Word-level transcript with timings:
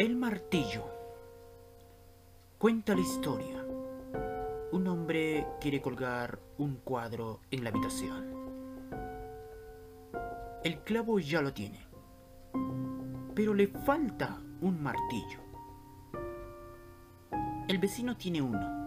El 0.00 0.16
martillo. 0.16 0.86
Cuenta 2.56 2.94
la 2.94 3.02
historia. 3.02 3.62
Un 4.72 4.88
hombre 4.88 5.46
quiere 5.60 5.82
colgar 5.82 6.40
un 6.56 6.76
cuadro 6.76 7.40
en 7.50 7.62
la 7.62 7.68
habitación. 7.68 8.34
El 10.64 10.78
clavo 10.84 11.18
ya 11.18 11.42
lo 11.42 11.52
tiene, 11.52 11.86
pero 13.34 13.52
le 13.52 13.66
falta 13.66 14.40
un 14.62 14.82
martillo. 14.82 15.40
El 17.68 17.76
vecino 17.76 18.16
tiene 18.16 18.40
uno. 18.40 18.80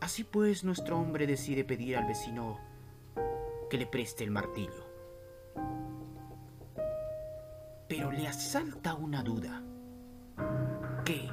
Así 0.00 0.24
pues, 0.24 0.64
nuestro 0.64 0.98
hombre 0.98 1.26
decide 1.26 1.64
pedir 1.64 1.98
al 1.98 2.06
vecino 2.06 2.58
que 3.68 3.76
le 3.76 3.86
preste 3.86 4.24
el 4.24 4.30
martillo. 4.30 4.86
Pero 7.96 8.10
le 8.10 8.26
asalta 8.26 8.94
una 8.94 9.22
duda. 9.22 9.62
¿Qué? 11.04 11.30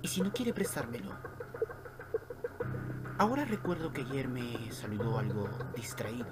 ¿Y 0.00 0.08
si 0.08 0.22
no 0.22 0.32
quiere 0.32 0.54
prestármelo? 0.54 1.10
Ahora 3.18 3.44
recuerdo 3.44 3.92
que 3.92 4.00
ayer 4.00 4.28
me 4.28 4.72
saludó 4.72 5.18
algo 5.18 5.46
distraído. 5.74 6.26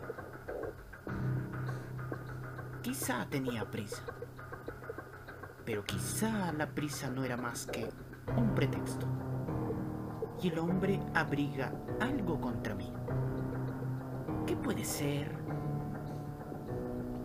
Quizá 2.80 3.26
tenía 3.28 3.70
prisa. 3.70 4.02
Pero 5.66 5.84
quizá 5.84 6.50
la 6.54 6.70
prisa 6.70 7.10
no 7.10 7.24
era 7.24 7.36
más 7.36 7.66
que 7.66 7.86
un 8.38 8.54
pretexto. 8.54 9.06
Y 10.42 10.48
el 10.48 10.58
hombre 10.58 10.98
abriga 11.12 11.74
algo 12.00 12.40
contra 12.40 12.74
mí. 12.74 12.90
¿Qué 14.46 14.56
puede 14.56 14.82
ser? 14.82 15.30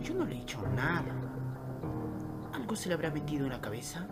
Yo 0.01 0.13
no 0.15 0.25
le 0.25 0.35
he 0.35 0.41
hecho 0.41 0.61
nada. 0.75 1.29
¿Algo 2.69 2.77
se 2.79 2.89
le 2.89 2.93
habrá 2.93 3.09
metido 3.09 3.45
en 3.47 3.51
la 3.51 3.61
cabeza? 3.61 4.05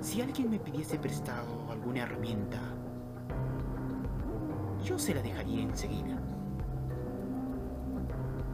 Si 0.00 0.22
alguien 0.22 0.48
me 0.48 0.58
pidiese 0.58 0.98
prestado 0.98 1.70
alguna 1.70 2.00
herramienta, 2.00 2.56
yo 4.82 4.98
se 4.98 5.14
la 5.14 5.20
dejaría 5.20 5.60
enseguida. 5.60 6.18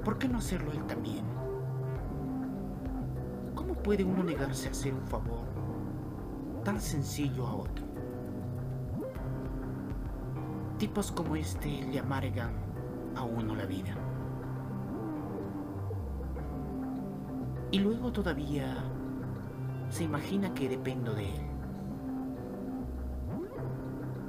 ¿Por 0.05 0.19
qué 0.19 0.27
no 0.27 0.39
hacerlo 0.39 0.73
él 0.73 0.85
también? 0.87 1.25
¿Cómo 3.55 3.75
puede 3.75 4.03
uno 4.03 4.25
negarse 4.25 4.67
a 4.67 4.73
hacer 4.73 4.93
un 4.93 5.07
favor 5.07 5.47
tan 6.65 6.81
sencillo 6.81 7.47
a 7.47 7.55
otro? 7.55 7.85
Tipos 10.77 11.13
como 11.13 11.37
este 11.37 11.83
le 11.83 12.01
amargan 12.01 12.51
a 13.15 13.23
uno 13.23 13.55
la 13.55 13.67
vida. 13.67 13.95
Y 17.73 17.79
luego 17.79 18.13
todavía 18.13 18.77
se 19.89 20.05
imagina 20.05 20.53
que 20.53 20.69
dependo 20.69 21.15
de 21.15 21.25
él. 21.25 21.47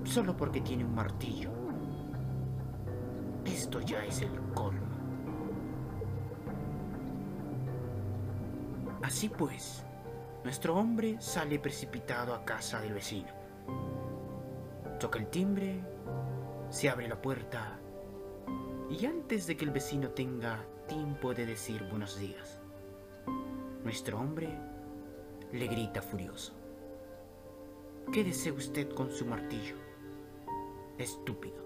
Solo 0.06 0.36
porque 0.36 0.62
tiene 0.62 0.86
un 0.86 0.96
martillo. 0.96 1.52
Esto 3.46 3.82
ya 3.82 4.04
es 4.06 4.22
el 4.22 4.32
colmo. 4.54 4.88
Así 9.02 9.28
pues, 9.28 9.86
nuestro 10.46 10.78
hombre 10.78 11.18
sale 11.20 11.60
precipitado 11.60 12.34
a 12.34 12.46
casa 12.46 12.80
del 12.80 12.94
vecino. 12.94 13.28
Toca 15.02 15.20
el 15.20 15.28
timbre, 15.28 15.84
se 16.70 16.90
abre 16.90 17.10
la 17.10 17.22
puerta 17.22 17.78
y 18.90 19.06
antes 19.06 19.48
de 19.48 19.58
que 19.58 19.66
el 19.66 19.72
vecino 19.72 20.10
tenga 20.12 20.66
tiempo 20.88 21.34
de 21.34 21.46
decir 21.46 21.84
buenos 21.90 22.18
días, 22.18 22.60
nuestro 23.84 24.18
hombre 24.18 24.48
le 25.52 25.68
grita 25.68 26.02
furioso. 26.02 26.54
¿Qué 28.12 28.24
desea 28.24 28.54
usted 28.54 28.90
con 28.94 29.12
su 29.12 29.26
martillo? 29.26 29.76
Estúpido. 30.98 31.66